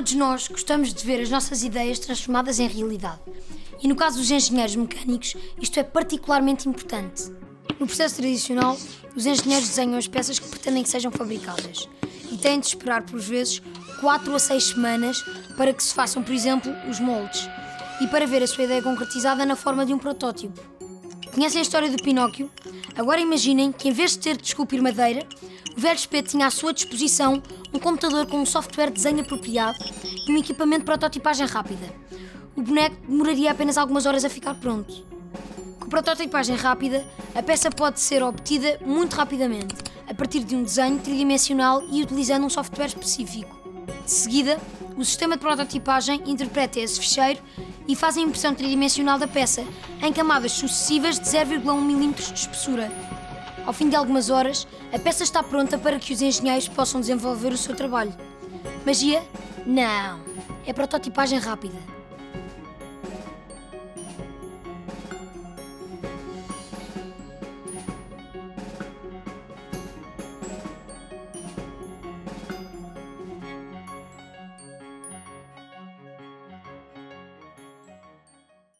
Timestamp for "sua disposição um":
26.50-27.78